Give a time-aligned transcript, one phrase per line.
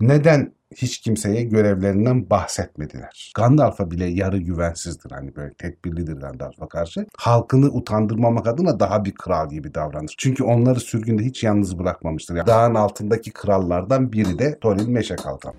[0.00, 3.32] Neden hiç kimseye görevlerinden bahsetmediler.
[3.36, 5.10] Gandalf'a bile yarı güvensizdir.
[5.10, 7.06] Hani böyle tedbirlidir Gandalf'a karşı.
[7.16, 10.14] Halkını utandırmamak adına daha bir kral gibi davranır.
[10.18, 12.36] Çünkü onları sürgünde hiç yalnız bırakmamıştır.
[12.36, 15.54] Yani dağın altındaki krallardan biri de Thorin Meşe Kalkan.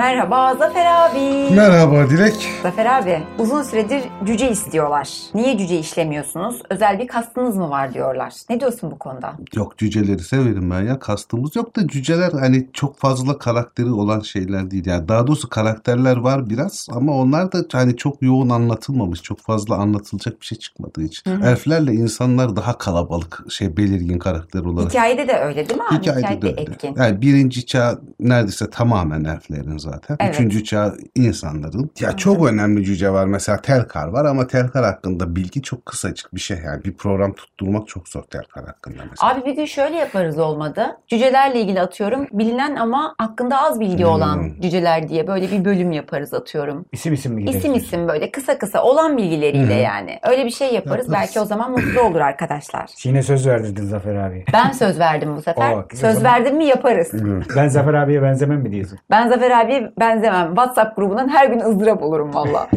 [0.00, 1.54] Merhaba Zafer abi.
[1.54, 2.48] Merhaba Dilek.
[2.62, 5.08] Zafer abi uzun süredir cüce istiyorlar.
[5.34, 6.62] Niye cüce işlemiyorsunuz?
[6.70, 8.34] Özel bir kastınız mı var diyorlar.
[8.50, 9.32] Ne diyorsun bu konuda?
[9.54, 10.98] Yok cüceleri severim ben ya.
[10.98, 14.86] Kastımız yok da cüceler hani çok fazla karakteri olan şeyler değil.
[14.86, 19.22] Yani daha doğrusu karakterler var biraz ama onlar da hani çok yoğun anlatılmamış.
[19.22, 21.30] Çok fazla anlatılacak bir şey çıkmadığı için.
[21.30, 21.50] Hı hı.
[21.50, 24.90] Elflerle insanlar daha kalabalık şey belirgin karakter olarak.
[24.90, 25.98] Hikayede de öyle değil mi abi?
[25.98, 26.60] Hikayede de öyle.
[26.60, 26.94] etkin.
[26.96, 29.89] Yani birinci çağ neredeyse tamamen elflerin zaten.
[30.20, 30.34] Evet.
[30.34, 31.90] Üçüncü çağ insanların.
[32.00, 33.26] Ya çok önemli cüce var.
[33.26, 36.58] Mesela Telkar var ama Telkar hakkında bilgi çok kısacık bir şey.
[36.64, 39.32] Yani bir program tutturmak çok zor Telkar hakkında mesela.
[39.32, 40.86] Abi bir gün şöyle yaparız olmadı.
[41.08, 42.26] Cücelerle ilgili atıyorum.
[42.32, 44.10] Bilinen ama hakkında az bilgi Hmm.
[44.10, 46.86] olan cüceler diye böyle bir bölüm yaparız atıyorum.
[46.92, 47.44] İsim isim mi?
[47.50, 49.80] İsim isim böyle kısa kısa olan bilgileriyle hı.
[49.82, 50.18] yani.
[50.30, 50.80] Öyle bir şey yaparız.
[50.90, 51.12] Yaparız.
[51.12, 52.90] Belki o zaman mutlu olur arkadaşlar.
[53.04, 54.44] Yine söz verdirdin Zafer abi.
[54.52, 55.76] Ben söz verdim bu sefer.
[55.88, 56.12] Güzel.
[56.14, 57.10] söz verdim mi yaparız.
[57.56, 58.98] Ben Zafer abiye benzemem mi diyorsun?
[59.10, 60.46] Ben Zafer abiye benzemem.
[60.48, 62.68] WhatsApp grubundan her gün ızdırap olurum valla.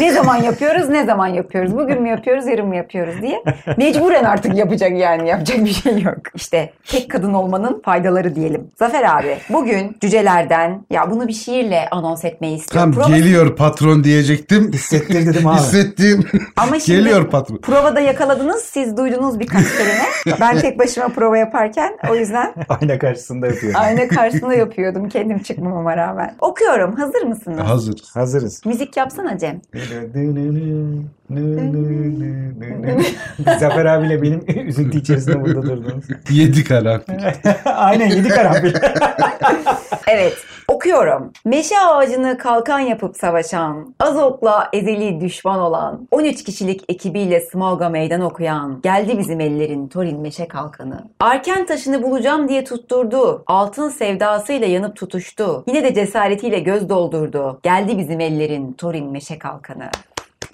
[0.00, 1.76] ne zaman yapıyoruz, ne zaman yapıyoruz?
[1.76, 3.42] Bugün mü yapıyoruz, yarın mı yapıyoruz diye.
[3.76, 5.28] Mecburen artık yapacak yani.
[5.28, 6.16] Yapacak bir şey yok.
[6.34, 8.70] İşte tek kadın olmanın faydaları diyelim.
[8.78, 12.92] Zafer abi bugün cücelerden ya bunu bir şiirle anons etmeyi istiyorum.
[12.92, 14.72] Tam Prova- geliyor patron diyecektim.
[14.72, 15.56] Hissettir dedim abi.
[15.56, 16.24] Hissettim.
[16.56, 17.56] Ama şimdi geliyor patron.
[17.56, 18.62] provada yakaladınız.
[18.62, 20.36] Siz duydunuz birkaç kelime.
[20.40, 23.80] Ben tek başıma prova yaparken o yüzden Ayna karşısında yapıyorum.
[23.80, 25.08] ayna karşısında yapıyordum.
[25.08, 26.19] Kendim çıkmamama rağmen.
[26.40, 26.96] Okuyorum.
[26.96, 27.60] Hazır mısınız?
[27.60, 28.16] Hazırız.
[28.16, 28.66] Hazırız.
[28.66, 29.60] Müzik yapsana Cem.
[33.60, 36.04] Zafer abiyle benim üzüntü içerisinde burada durdunuz.
[36.30, 37.14] Yedi karanfil.
[37.64, 38.74] Aynen yedi karanfil.
[40.08, 40.36] Evet,
[40.80, 41.32] okuyorum.
[41.44, 48.80] Meşe ağacını kalkan yapıp savaşan, Azok'la ezeli düşman olan, 13 kişilik ekibiyle Smaug'a meydan okuyan,
[48.82, 51.04] geldi bizim ellerin Thorin meşe kalkanı.
[51.20, 57.98] Arken taşını bulacağım diye tutturdu, altın sevdasıyla yanıp tutuştu, yine de cesaretiyle göz doldurdu, geldi
[57.98, 59.90] bizim ellerin Thorin meşe kalkanı.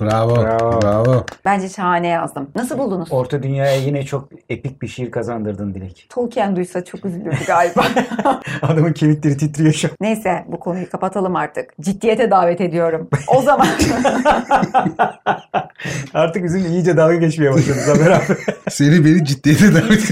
[0.01, 0.37] Bravo.
[0.37, 0.83] Bravo.
[0.83, 1.25] Bravo.
[1.45, 2.51] Bence şahane yazdım.
[2.55, 3.09] Nasıl buldunuz?
[3.13, 6.07] Orta dünyaya yine çok epik bir şiir kazandırdın Dilek.
[6.09, 7.85] Tolkien duysa çok üzülürdü galiba.
[8.63, 9.95] Adamın kemikleri titriyor şu an.
[10.01, 11.71] Neyse bu konuyu kapatalım artık.
[11.81, 13.09] Ciddiyete davet ediyorum.
[13.29, 13.67] O zaman
[16.15, 18.39] Artık üzüm iyice dalga geçmeye başladı Zafer abi.
[18.71, 20.11] Seni beni ciddiyete davet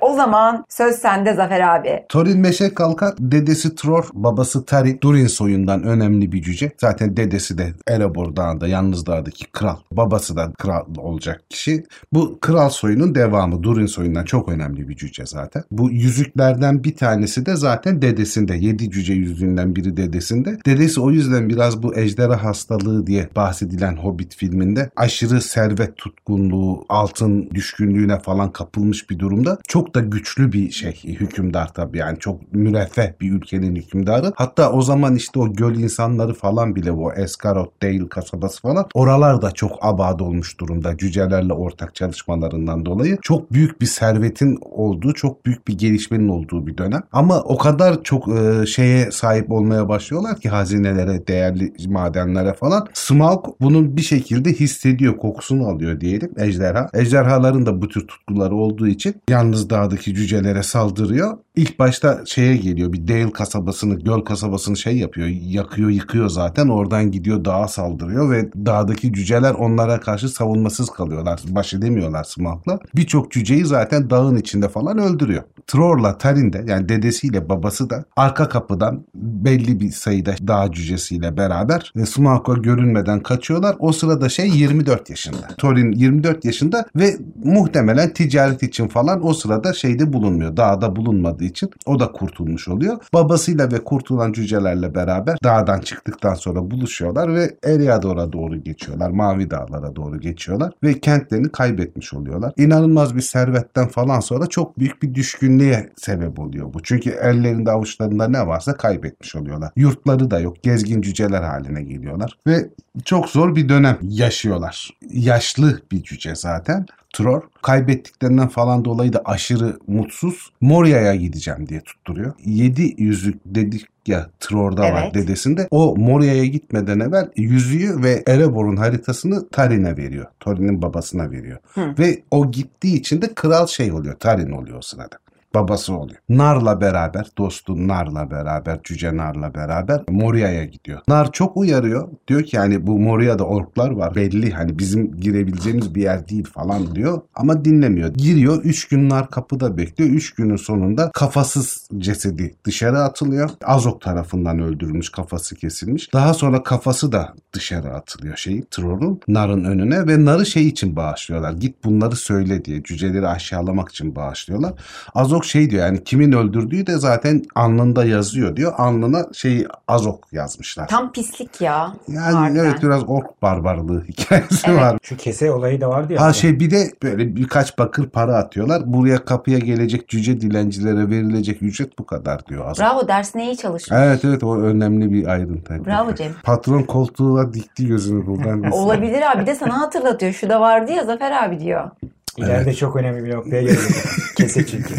[0.00, 2.04] o zaman söz sende Zafer abi.
[2.08, 6.72] Thorin Meşe Kalkan dedesi Tror, babası Tarik Durin soyundan önemli bir cüce.
[6.80, 9.76] Zaten dedesi de Erebor Dağı'nda Yalnız Dağ'daki kral.
[9.92, 11.84] Babası da kral olacak kişi.
[12.12, 13.62] Bu kral soyunun devamı.
[13.62, 15.64] Durin soyundan çok önemli bir cüce zaten.
[15.70, 18.56] Bu yüzüklerden bir tanesi de zaten dedesinde.
[18.56, 20.58] Yedi cüce yüzüğünden biri dedesinde.
[20.66, 27.50] Dedesi o yüzden biraz bu ejderha hastalığı diye bahsedilen Hobbit filminde aşırı servet tutkunluğu, altın
[27.50, 29.58] düşkünlüğüne falan kapılmış bir durumda.
[29.68, 34.32] Çok da güçlü bir şey hükümdar tabii yani çok müreffeh bir ülkenin hükümdarı.
[34.36, 39.42] Hatta o zaman işte o göl insanları falan bile o Eskarot, Dale kasabası falan oralar
[39.42, 43.18] da çok abad olmuş durumda cücelerle ortak çalışmalarından dolayı.
[43.22, 47.02] Çok büyük bir servetin olduğu, çok büyük bir gelişmenin olduğu bir dönem.
[47.12, 52.88] Ama o kadar çok e, şeye sahip olmaya başlıyorlar ki hazinelere, değerli madenlere falan.
[52.92, 56.88] Smaug bunun bir şekilde hissediyor, kokusunu alıyor diyelim ejderha.
[56.94, 61.38] Ejderhaların da bu tür tutkuları olduğu için yalnız dağdaki cücelere saldırıyor.
[61.56, 66.68] İlk başta şeye geliyor bir Dale kasabasını, göl kasabasını şey yapıyor, yakıyor, yıkıyor zaten.
[66.68, 71.40] Oradan gidiyor dağa saldırıyor ve dağdaki cüceler onlara karşı savunmasız kalıyorlar.
[71.48, 72.78] Baş edemiyorlar Smaug'la.
[72.94, 75.42] Birçok cüceyi zaten dağın içinde falan öldürüyor.
[75.66, 81.92] Tror'la Tarin de yani dedesiyle babası da arka kapıdan belli bir sayıda dağ cücesiyle beraber
[81.96, 83.76] e, Smaug'a görünmeden kaçıyorlar.
[83.78, 85.46] O sırada şey 24 yaşında.
[85.58, 90.56] Thorin 24 yaşında ve muhtemelen ticaret için falan o sırada şeyde bulunmuyor.
[90.56, 92.96] Dağda bulunmadığı için o da kurtulmuş oluyor.
[93.14, 97.56] Babasıyla ve kurtulan cücelerle beraber dağdan çıktıktan sonra buluşuyorlar ve
[98.02, 99.10] Eriador'a doğru geçiyorlar.
[99.10, 102.52] Mavi Dağlara doğru geçiyorlar ve kentlerini kaybetmiş oluyorlar.
[102.56, 106.82] İnanılmaz bir servetten falan sonra çok büyük bir düşkünlüğe sebep oluyor bu.
[106.82, 109.72] Çünkü ellerinde avuçlarında ne varsa kaybetmiş oluyorlar.
[109.76, 110.62] Yurtları da yok.
[110.62, 112.70] Gezgin cüceler haline geliyorlar ve
[113.04, 114.90] çok zor bir dönem yaşıyorlar.
[115.10, 116.86] Yaşlı bir cüce zaten.
[117.12, 117.42] Tror.
[117.62, 120.52] Kaybettiklerinden falan dolayı da aşırı mutsuz.
[120.60, 122.32] Moria'ya gideceğim diye tutturuyor.
[122.44, 125.14] Yedi yüzük dedik ya Tror'da var Evet.
[125.14, 125.68] dedesinde.
[125.70, 130.26] O Moria'ya gitmeden evvel yüzüğü ve Erebor'un haritasını Tarin'e veriyor.
[130.40, 131.58] Thorin'in babasına veriyor.
[131.74, 131.94] Hı.
[131.98, 134.14] Ve o gittiği için de kral şey oluyor.
[134.14, 135.18] Tarin oluyor o sırada
[135.54, 136.18] babası oluyor.
[136.28, 141.00] Nar'la beraber, dostu Nar'la beraber, Cüce Nar'la beraber Moria'ya gidiyor.
[141.08, 142.08] Nar çok uyarıyor.
[142.28, 144.14] Diyor ki yani bu Moria'da orklar var.
[144.14, 147.20] Belli hani bizim girebileceğimiz bir yer değil falan diyor.
[147.34, 148.14] Ama dinlemiyor.
[148.14, 148.64] Giriyor.
[148.64, 150.10] Üç gün Nar kapıda bekliyor.
[150.10, 153.50] Üç günün sonunda kafasız cesedi dışarı atılıyor.
[153.64, 155.10] Azok tarafından öldürülmüş.
[155.10, 156.12] Kafası kesilmiş.
[156.12, 159.20] Daha sonra kafası da dışarı atılıyor şeyin, Tror'un.
[159.28, 161.52] Nar'ın önüne ve Nar'ı şey için bağışlıyorlar.
[161.52, 162.82] Git bunları söyle diye.
[162.82, 164.72] Cüceleri aşağılamak için bağışlıyorlar.
[165.14, 168.72] Azok şey diyor yani kimin öldürdüğü de zaten alnında yazıyor diyor.
[168.76, 170.88] Alnına şeyi Azok yazmışlar.
[170.88, 171.92] Tam pislik ya.
[172.08, 172.64] Yani harbiden.
[172.64, 174.80] evet biraz ork barbarlığı hikayesi Evet.
[174.80, 174.98] var.
[175.02, 176.20] Şu kese olayı da vardı ya.
[176.20, 178.82] Ha şey bir de böyle birkaç bakır para atıyorlar.
[178.86, 182.78] Buraya kapıya gelecek cüce dilencilere verilecek ücret bu kadar diyor Azok.
[182.86, 183.98] Bravo dersine iyi çalışmış.
[184.00, 185.84] Evet evet o önemli bir ayrıntı.
[185.86, 186.32] Bravo Cem.
[186.44, 188.62] Patron koltuğuna dikti gözünü buradan.
[188.72, 190.32] Olabilir abi Bir de sana hatırlatıyor.
[190.32, 191.90] Şu da vardı ya Zafer abi diyor.
[192.38, 194.04] İleride çok önemli bir noktaya gelecek.
[194.36, 194.94] kese çünkü.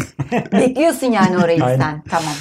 [0.52, 1.78] Bekliyorsun yani orayı Aynen.
[1.78, 2.02] sen.
[2.10, 2.34] Tamam.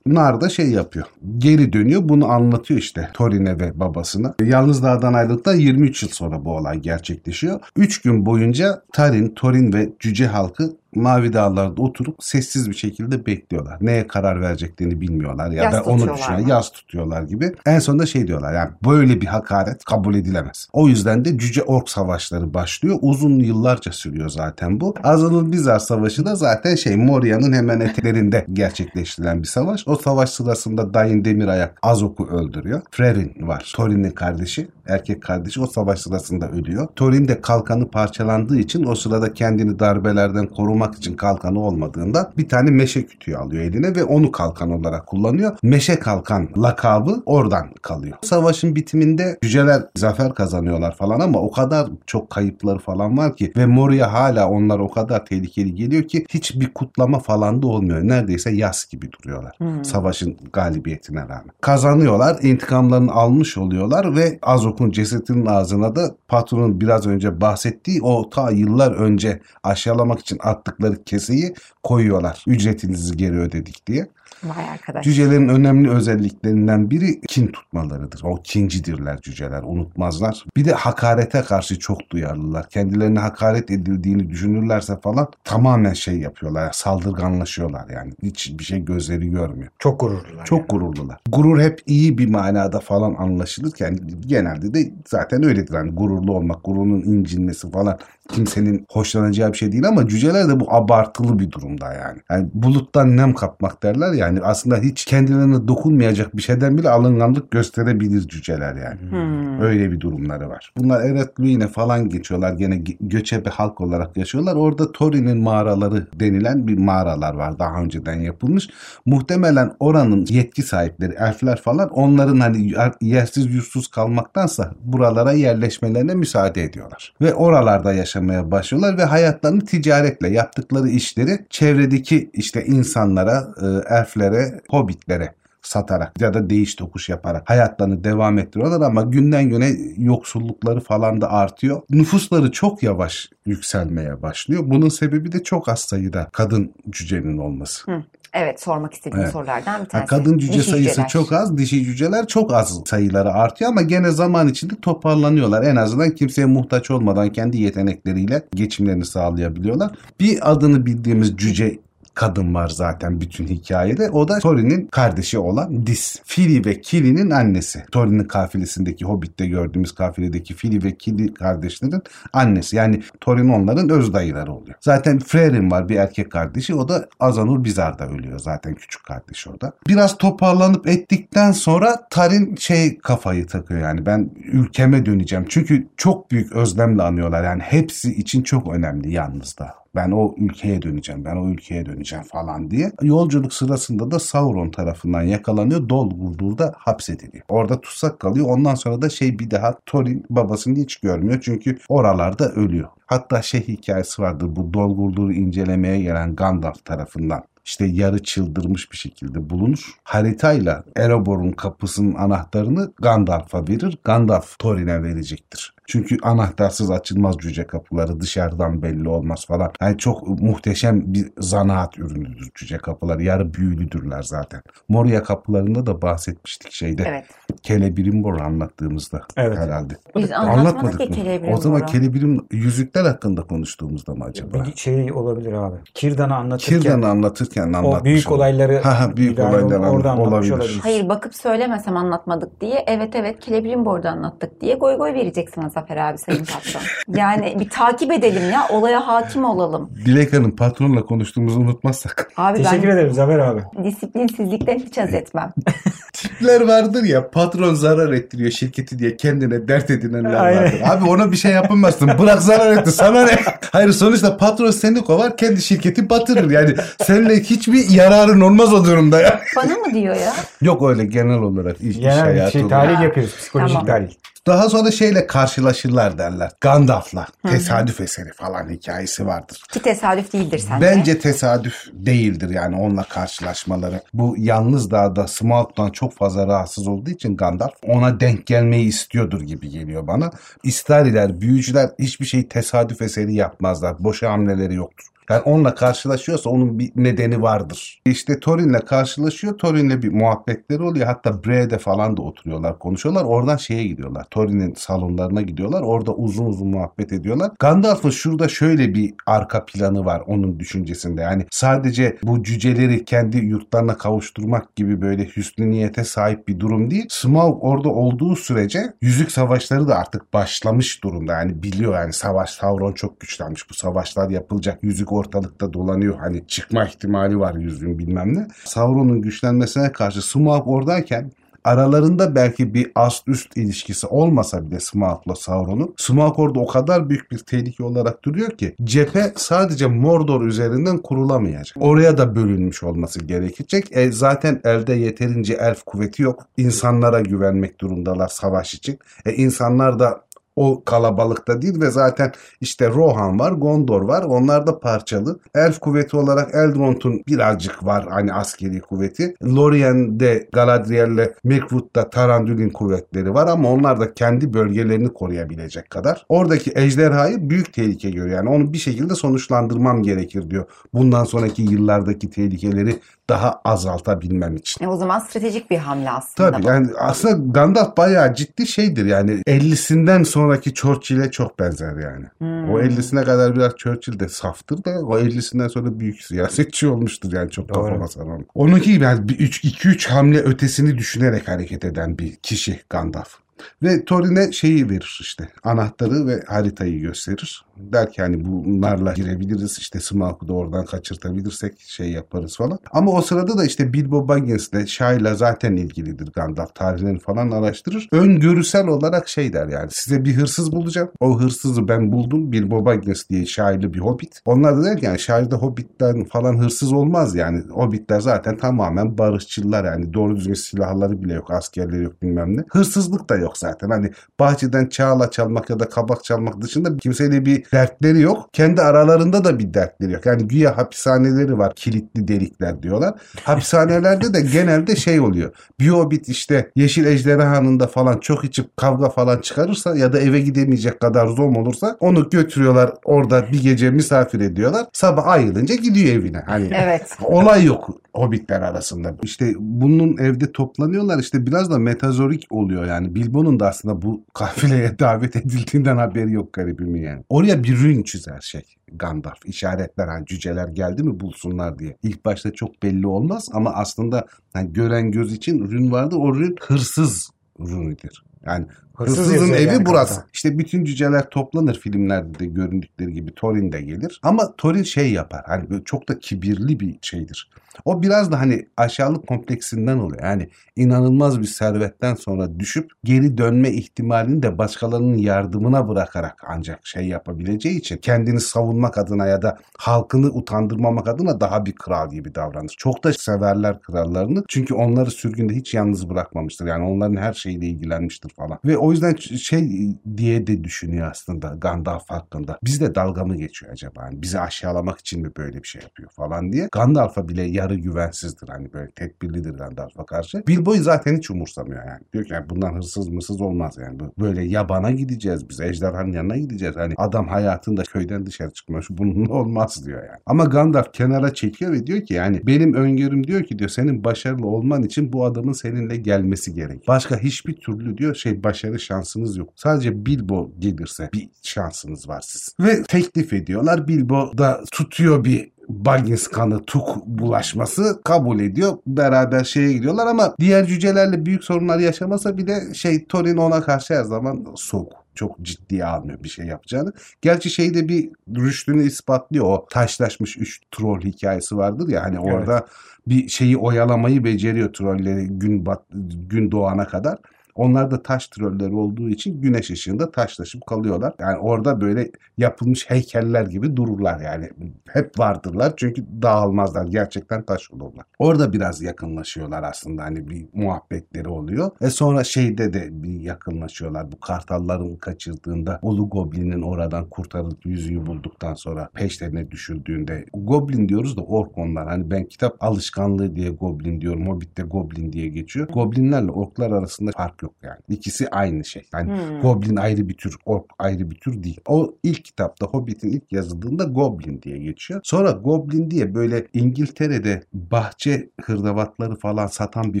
[0.06, 1.06] Nar da şey yapıyor.
[1.38, 2.00] Geri dönüyor.
[2.04, 4.34] Bunu anlatıyor işte Torin'e ve babasına.
[4.42, 7.60] Yalnız dağdan ayrıldıktan 23 yıl sonra bu olay gerçekleşiyor.
[7.76, 13.78] 3 gün boyunca Tarin, Torin ve Cüce halkı Mavi Dağlar'da oturup sessiz bir şekilde bekliyorlar.
[13.80, 16.38] Neye karar vereceklerini bilmiyorlar ya Yas da onu düşünüyorlar.
[16.38, 16.50] mı?
[16.50, 17.52] Yas tutuyorlar gibi.
[17.66, 20.68] En sonunda şey diyorlar yani böyle bir hakaret kabul edilemez.
[20.72, 22.98] O yüzden de Cüce Ork savaşları başlıyor.
[23.00, 24.94] Uzun yıllarca sürüyor zaten bu.
[25.04, 29.88] Azanul Bizar Savaşı da zaten şey Moria'nın hemen eteklerinde gerçekleştirilen bir savaş.
[29.88, 32.80] O savaş sırasında Dain Demirayak Azok'u öldürüyor.
[32.90, 33.72] Frerin var.
[33.76, 34.68] Thorin'in kardeşi.
[34.88, 36.88] Erkek kardeşi o savaş sırasında ölüyor.
[36.96, 40.46] Thorin de kalkanı parçalandığı için o sırada kendini darbelerden
[40.80, 45.56] korumak için kalkanı olmadığında bir tane meşe kütüğü alıyor eline ve onu kalkan olarak kullanıyor.
[45.62, 48.16] Meşe kalkan lakabı oradan kalıyor.
[48.22, 53.66] Savaşın bitiminde cüceler zafer kazanıyorlar falan ama o kadar çok kayıpları falan var ki ve
[53.66, 58.08] Moria hala onlar o kadar tehlikeli geliyor ki hiçbir kutlama falan da olmuyor.
[58.08, 59.58] Neredeyse yas gibi duruyorlar.
[59.82, 61.50] Savaşın galibiyetine rağmen.
[61.60, 68.50] Kazanıyorlar, intikamlarını almış oluyorlar ve Azok'un cesetinin ağzına da patronun biraz önce bahsettiği o ta
[68.50, 70.38] yıllar önce aşağılamak için
[70.70, 72.44] attıkları keseyi koyuyorlar.
[72.46, 74.06] Ücretinizi geri ödedik diye.
[74.44, 75.04] Vay arkadaş.
[75.04, 78.20] Cücelerin önemli özelliklerinden biri kin tutmalarıdır.
[78.24, 80.44] O kincidirler cüceler, unutmazlar.
[80.56, 82.68] Bir de hakarete karşı çok duyarlılar.
[82.68, 88.12] Kendilerine hakaret edildiğini düşünürlerse falan tamamen şey yapıyorlar, yani saldırganlaşıyorlar yani.
[88.22, 89.70] Hiç bir şey gözleri görmüyor.
[89.78, 90.44] Çok gururlular.
[90.44, 91.20] Çok gururlular.
[91.28, 95.74] Gurur hep iyi bir manada falan anlaşılırken genelde de zaten öyledir.
[95.74, 97.98] Yani gururlu olmak, gururun incinmesi falan
[98.28, 102.20] kimsenin hoşlanacağı bir şey değil ama cüceler de bu abartılı bir durumda yani.
[102.30, 108.28] Yani buluttan nem kapmak derler yani aslında hiç kendilerine dokunmayacak bir şeyden bile alınganlık gösterebilir
[108.28, 109.00] cüceler yani.
[109.10, 109.60] Hmm.
[109.60, 110.72] Öyle bir durumları var.
[110.78, 112.52] Bunlar Eret Luine falan geçiyorlar.
[112.52, 114.54] Gene gö- göçebe halk olarak yaşıyorlar.
[114.54, 117.58] Orada Tori'nin mağaraları denilen bir mağaralar var.
[117.58, 118.68] Daha önceden yapılmış.
[119.06, 126.62] Muhtemelen oranın yetki sahipleri, elfler falan onların hani yer- yersiz yursuz kalmaktansa buralara yerleşmelerine müsaade
[126.64, 127.14] ediyorlar.
[127.20, 133.66] Ve oralarda yaşamaya başlıyorlar ve hayatlarını ticaretle yaptıkları işleri çevredeki işte insanlara, e,
[134.10, 140.80] elflere, hobbitlere satarak ya da değiş tokuş yaparak hayatlarını devam ettiriyorlar ama günden güne yoksullukları
[140.80, 141.82] falan da artıyor.
[141.90, 144.62] Nüfusları çok yavaş yükselmeye başlıyor.
[144.66, 147.92] Bunun sebebi de çok az sayıda kadın cücenin olması.
[147.92, 148.02] Hı.
[148.32, 149.32] Evet sormak istediğim Evet.
[149.32, 150.08] sorulardan bir tanesi.
[150.08, 151.08] kadın cüce Dişi sayısı cüceler.
[151.08, 155.62] çok az, dişi cüceler çok az sayıları artıyor ama gene zaman içinde toparlanıyorlar.
[155.62, 159.90] En azından kimseye muhtaç olmadan kendi yetenekleriyle geçimlerini sağlayabiliyorlar.
[160.20, 161.78] Bir adını bildiğimiz cüce
[162.14, 164.10] kadın var zaten bütün hikayede.
[164.10, 166.20] O da Thorin'in kardeşi olan Dis.
[166.24, 167.84] Fili ve Kili'nin annesi.
[167.92, 172.02] Thorin'in kafilesindeki Hobbit'te gördüğümüz kafiledeki Fili ve Kili kardeşlerin
[172.32, 172.76] annesi.
[172.76, 174.76] Yani Thorin onların öz dayıları oluyor.
[174.80, 176.74] Zaten Frerin var bir erkek kardeşi.
[176.74, 179.72] O da Azanur Bizar'da ölüyor zaten küçük kardeşi o da.
[179.88, 185.46] Biraz toparlanıp ettikten sonra Tarin şey kafayı takıyor yani ben ülkeme döneceğim.
[185.48, 187.44] Çünkü çok büyük özlemle anıyorlar.
[187.44, 189.80] Yani hepsi için çok önemli yalnız da.
[189.94, 192.92] Ben o ülkeye döneceğim, ben o ülkeye döneceğim falan diye.
[193.02, 195.88] Yolculuk sırasında da Sauron tarafından yakalanıyor.
[195.88, 197.44] Dol Guldur hapsediliyor.
[197.48, 198.46] Orada tutsak kalıyor.
[198.48, 201.40] Ondan sonra da şey bir daha Thorin babasını hiç görmüyor.
[201.42, 202.88] Çünkü oralarda ölüyor.
[203.06, 204.56] Hatta şey hikayesi vardır.
[204.56, 209.94] Bu Dol Guldur'u incelemeye gelen Gandalf tarafından işte yarı çıldırmış bir şekilde bulunur.
[210.04, 213.98] Haritayla Erebor'un kapısının anahtarını Gandalf'a verir.
[214.04, 215.74] Gandalf Thorin'e verecektir.
[215.90, 219.72] Çünkü anahtarsız açılmaz cüce kapıları dışarıdan belli olmaz falan.
[219.80, 223.18] Yani çok muhteşem bir zanaat ürünüdür cüce kapılar.
[223.18, 224.62] Yarı büyülüdürler zaten.
[224.88, 227.04] Moria kapılarında da bahsetmiştik şeyde.
[227.08, 227.24] Evet.
[227.62, 229.58] Celebrimbor anlattığımızda Evet.
[229.58, 229.94] herhalde.
[230.16, 231.56] Biz anlatmadık ki Celebrimbor'u.
[231.56, 234.64] O zaman Celebrim yüzükler hakkında konuştuğumuzda mı acaba?
[234.64, 235.76] Bir şey olabilir abi.
[235.94, 238.00] Kirdan'ı anlatırken Kirdan'ı anlatırken anlatmış.
[238.00, 238.36] o büyük olur.
[238.38, 240.52] olayları Ha, ha, büyük bir daha olaylar orada anlatmış olabilir.
[240.52, 240.80] olabilir.
[240.82, 246.18] Hayır bakıp söylemesem anlatmadık diye evet evet Celebrimbor'da anlattık diye goy goy vereceksin Zafer abi
[246.18, 246.82] sayın patron.
[247.08, 249.90] yani bir takip edelim ya olaya hakim olalım.
[250.04, 252.32] Dilek Hanım patronla konuştuğumuzu unutmazsak.
[252.36, 253.60] Abi Teşekkür ben ederim Zafer abi.
[253.84, 255.52] disiplinsizlikten hiç haz etmem.
[256.12, 260.62] Tipler vardır ya patron zarar ettiriyor şirketi diye kendine dert edinenler Aynen.
[260.64, 260.80] vardır.
[260.84, 262.10] Abi ona bir şey yapamazsın.
[262.18, 263.32] Bırak zarar etti sana ne?
[263.72, 266.50] Hayır sonuçta patron seni kovar kendi şirketi batırır.
[266.50, 269.40] Yani seninle hiçbir yararın olmaz o durumda ya.
[269.56, 270.32] Bana mı diyor ya?
[270.62, 272.82] Yok öyle genel olarak iş, iş Genel hayatı şey olarak.
[272.88, 273.36] tahlil yapıyoruz.
[273.36, 273.86] Psikolojik Tamam.
[273.86, 274.10] tahlil.
[274.46, 276.50] Daha sonra şeyle karşılaşırlar derler.
[276.60, 277.26] Gandalf'la.
[277.46, 279.62] Tesadüf eseri falan hikayesi vardır.
[279.72, 280.86] Ki tesadüf değildir sence.
[280.86, 284.00] Bence tesadüf değildir yani onunla karşılaşmaları.
[284.14, 289.68] Bu yalnız dağda Smaug'dan çok fazla rahatsız olduğu için Gandalf ona denk gelmeyi istiyordur gibi
[289.68, 290.30] geliyor bana.
[290.62, 294.04] İstariler, büyücüler hiçbir şey tesadüf eseri yapmazlar.
[294.04, 295.06] Boşa hamleleri yoktur.
[295.30, 298.00] Yani onunla karşılaşıyorsa onun bir nedeni vardır.
[298.04, 299.58] İşte Thorin'le karşılaşıyor.
[299.58, 301.06] Thorin'le bir muhabbetleri oluyor.
[301.06, 303.24] Hatta Bre'de falan da oturuyorlar, konuşuyorlar.
[303.24, 304.26] Oradan şeye gidiyorlar.
[304.30, 305.82] Thorin'in salonlarına gidiyorlar.
[305.82, 307.50] Orada uzun uzun muhabbet ediyorlar.
[307.58, 311.20] Gandalf'ın şurada şöyle bir arka planı var onun düşüncesinde.
[311.20, 317.06] Yani sadece bu cüceleri kendi yurtlarına kavuşturmak gibi böyle hüsnü niyete sahip bir durum değil.
[317.08, 321.32] Smaug orada olduğu sürece yüzük savaşları da artık başlamış durumda.
[321.32, 323.70] Yani biliyor yani savaş Sauron çok güçlenmiş.
[323.70, 324.78] Bu savaşlar yapılacak.
[324.82, 326.18] Yüzük ortalıkta dolanıyor.
[326.18, 328.48] Hani çıkma ihtimali var yüzüğün bilmem ne.
[328.64, 331.30] Sauron'un güçlenmesine karşı Smaug oradayken
[331.64, 337.30] aralarında belki bir ast üst ilişkisi olmasa bile Smaug'la Sauron'un Smaug orada o kadar büyük
[337.30, 341.76] bir tehlike olarak duruyor ki cephe sadece Mordor üzerinden kurulamayacak.
[341.80, 343.88] Oraya da bölünmüş olması gerekecek.
[343.90, 346.46] E, zaten elde yeterince elf kuvveti yok.
[346.56, 348.98] İnsanlara güvenmek durumdalar savaş için.
[349.26, 350.29] E, insanlar da
[350.60, 354.22] o kalabalıkta değil ve zaten işte Rohan var, Gondor var.
[354.22, 355.40] Onlar da parçalı.
[355.54, 359.34] Elf kuvveti olarak Eldront'un birazcık var hani askeri kuvveti.
[359.44, 366.26] Lorien'de Galadriel'le Mirkwood'da Tarandul'in kuvvetleri var ama onlar da kendi bölgelerini koruyabilecek kadar.
[366.28, 368.36] Oradaki ejderhayı büyük tehlike görüyor.
[368.36, 370.64] Yani onu bir şekilde sonuçlandırmam gerekir diyor.
[370.94, 372.96] Bundan sonraki yıllardaki tehlikeleri
[373.30, 374.84] daha azaltabilmem için.
[374.84, 376.50] E, o zaman stratejik bir hamle aslında.
[376.50, 376.68] Tabii bu.
[376.68, 382.26] yani aslında Gandalf bayağı ciddi şeydir yani 50'sinden sonraki Churchill'e çok benzer yani.
[382.38, 382.70] Hmm.
[382.70, 387.50] O 50'sine kadar biraz Churchill de saftır da o 50'sinden sonra büyük siyasetçi olmuştur yani
[387.50, 387.84] çok Doğru.
[387.84, 388.46] kafama saran.
[388.54, 393.36] Onunki gibi yani 2-3 hamle ötesini düşünerek hareket eden bir kişi Gandalf.
[393.82, 397.64] Ve Thorin'e şeyi verir işte anahtarı ve haritayı gösterir.
[397.76, 402.78] Der ki hani bunlarla girebiliriz işte Smaug'u da oradan kaçırtabilirsek şey yaparız falan.
[402.92, 408.08] Ama o sırada da işte Bilbo Baggins'le Shai'la zaten ilgilidir Gandalf tarihlerini falan araştırır.
[408.12, 411.10] Öngörüsel olarak şey der yani size bir hırsız bulacağım.
[411.20, 414.40] O hırsızı ben buldum Bilbo Baggins diye Shai'li bir hobbit.
[414.44, 417.62] Onlar da der ki yani Shai'de hobbitler falan hırsız olmaz yani.
[417.70, 422.64] Hobbitler zaten tamamen barışçılar yani doğru düzgün silahları bile yok askerleri yok bilmem ne.
[422.68, 427.64] Hırsızlık da yok zaten hani bahçeden çağla çalmak ya da kabak çalmak dışında kimseyle bir
[427.72, 428.48] dertleri yok.
[428.52, 430.26] Kendi aralarında da bir dertleri yok.
[430.26, 433.14] Yani güya hapishaneleri var kilitli delikler diyorlar.
[433.44, 435.52] Hapishanelerde de genelde şey oluyor.
[435.80, 441.00] Bir hobbit işte Yeşil Ejderhanı'nda falan çok içip kavga falan çıkarırsa ya da eve gidemeyecek
[441.00, 444.86] kadar zor olursa onu götürüyorlar orada bir gece misafir ediyorlar.
[444.92, 446.42] Sabah ayrılınca gidiyor evine.
[446.46, 447.16] Hani Evet.
[447.22, 449.14] olay yok hobbitler arasında.
[449.22, 453.14] İşte bunun evde toplanıyorlar işte biraz da metazorik oluyor yani.
[453.40, 457.24] Bilbo'nun da aslında bu kafileye davet edildiğinden haberi yok garibimin yani.
[457.28, 459.46] Oraya bir rün çizer şey Gandalf.
[459.46, 461.96] işaretler hani cüceler geldi mi bulsunlar diye.
[462.02, 466.16] İlk başta çok belli olmaz ama aslında hani gören göz için rün vardı.
[466.16, 467.30] O rün hırsız
[467.60, 468.22] rünüdür.
[468.46, 468.66] Yani
[469.00, 470.14] Hırsız Hırsızın evi yani burası.
[470.14, 470.30] kapıda.
[470.32, 474.20] İşte bütün cüceler toplanır filmlerde de göründükleri gibi Thorin de gelir.
[474.22, 475.42] Ama Thorin şey yapar.
[475.46, 477.50] Hani böyle çok da kibirli bir şeydir.
[477.84, 480.22] O biraz da hani aşağılık kompleksinden oluyor.
[480.22, 487.06] Yani inanılmaz bir servetten sonra düşüp geri dönme ihtimalini de başkalarının yardımına bırakarak ancak şey
[487.06, 492.74] yapabileceği için kendini savunmak adına ya da halkını utandırmamak adına daha bir kral gibi davranır.
[492.78, 494.44] Çok da severler krallarını.
[494.48, 496.66] Çünkü onları sürgünde hiç yalnız bırakmamıştır.
[496.66, 498.58] Yani onların her şeyle ilgilenmiştir falan.
[498.64, 502.58] Ve o O yüzden şey diye de düşünüyor aslında Gandalf hakkında.
[502.64, 504.02] Bizde dalga mı geçiyor acaba?
[504.02, 506.68] Hani bizi aşağılamak için mi böyle bir şey yapıyor falan diye.
[506.72, 508.48] Gandalf'a bile yarı güvensizdir.
[508.48, 510.42] Hani böyle tedbirlidir Gandalf'a karşı.
[510.46, 512.00] Bilbo'yu zaten hiç umursamıyor yani.
[512.12, 513.98] Diyor ki yani bundan hırsız mısız olmaz yani.
[514.18, 515.60] Böyle yabana gideceğiz biz.
[515.60, 516.76] Ejderhanın yanına gideceğiz.
[516.76, 518.86] Hani adam hayatında köyden dışarı çıkmış.
[518.90, 520.20] Bununla olmaz diyor yani.
[520.26, 524.46] Ama Gandalf kenara çekiyor ve diyor ki yani benim öngörüm diyor ki diyor senin başarılı
[524.46, 526.88] olman için bu adamın seninle gelmesi gerek.
[526.88, 529.52] Başka hiçbir türlü diyor şey başarı şansınız yok.
[529.56, 532.54] Sadece Bilbo gelirse bir şansınız var siz.
[532.60, 533.88] Ve teklif ediyorlar.
[533.88, 538.78] Bilbo da tutuyor bir Baggins kanı tuk bulaşması kabul ediyor.
[538.86, 544.04] Beraber şeye gidiyorlar ama diğer cücelerle büyük sorunlar yaşamasa bile şey Thorin ona karşı her
[544.04, 546.92] zaman soğuk çok ciddiye almıyor bir şey yapacağını.
[547.22, 549.44] Gerçi şeyde bir rüştünü ispatlıyor.
[549.44, 552.34] O taşlaşmış üç troll hikayesi vardır ya hani Evet.
[552.34, 552.66] orada
[553.06, 555.82] bir şeyi oyalamayı beceriyor trolleri gün bat,
[556.28, 557.18] gün doğana kadar.
[557.54, 561.14] Onlar da taş trolleri olduğu için güneş ışığında taşlaşıp kalıyorlar.
[561.18, 564.50] Yani orada böyle yapılmış heykeller gibi dururlar yani.
[564.88, 566.86] Hep vardırlar çünkü dağılmazlar.
[566.86, 568.04] Gerçekten taş olurlar.
[568.18, 570.02] Orada biraz yakınlaşıyorlar aslında.
[570.02, 571.70] Hani bir muhabbetleri oluyor.
[571.80, 574.12] E sonra şeyde de bir yakınlaşıyorlar.
[574.12, 581.22] Bu kartalların kaçırdığında Ulu Goblin'in oradan kurtarıp yüzüğü bulduktan sonra peşlerine düşürdüğünde Goblin diyoruz da
[581.22, 581.88] ork onlar.
[581.88, 584.28] Hani ben kitap alışkanlığı diye Goblin diyorum.
[584.28, 585.68] Hobbit'te Goblin diye geçiyor.
[585.68, 587.78] Goblinlerle orklar arasında fark yok yani.
[587.88, 588.82] İkisi aynı şey.
[588.94, 589.40] Yani Hmm.
[589.40, 591.60] Goblin ayrı bir tür, ork ayrı bir tür değil.
[591.68, 595.00] O ilk kitapta Hobbit'in ilk yazıldığında Goblin diye geçiyor.
[595.04, 600.00] Sonra Goblin diye böyle İngiltere'de bahçe hırdavatları falan satan bir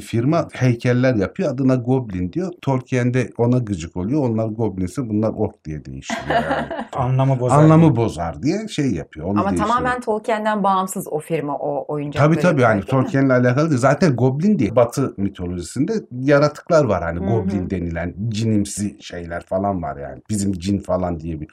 [0.00, 1.52] firma heykeller yapıyor.
[1.52, 2.52] Adına Goblin diyor.
[2.62, 4.28] Tolkien'de ona gıcık oluyor.
[4.30, 6.68] Onlar Goblin'se bunlar ork diye değiştiriyor yani.
[6.96, 7.58] Anlamı bozar.
[7.58, 9.26] Anlamı bozar diye şey yapıyor.
[9.26, 9.76] Onu Ama değiştiriyor.
[9.76, 12.32] tamamen Tolkien'den bağımsız o firma o oyuncakları.
[12.32, 12.80] Tabii tabii yani?
[12.80, 13.80] Tolkien'le alakalı değil.
[13.80, 19.96] Zaten Goblin diye Batı mitolojisinde yaratıklar var hani Hı Goblin denilen cinimsi şeyler falan var
[19.96, 20.22] yani.
[20.30, 21.48] Bizim cin falan diye bir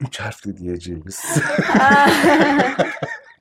[0.00, 1.20] üç harfli diyeceğimiz.